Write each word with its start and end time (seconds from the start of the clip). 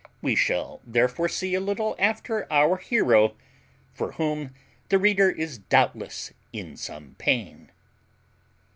We 0.19 0.33
shall 0.33 0.81
therefore 0.83 1.29
see 1.29 1.53
a 1.53 1.59
little 1.59 1.95
after 1.99 2.51
our 2.51 2.77
hero, 2.77 3.35
for 3.93 4.13
whom 4.13 4.51
the 4.89 4.97
reader 4.97 5.29
is 5.29 5.59
doubtless 5.59 6.33
in 6.51 6.75
some 6.75 7.13
pain. 7.19 7.71